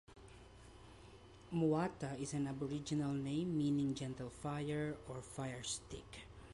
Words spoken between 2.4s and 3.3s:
Aboriginal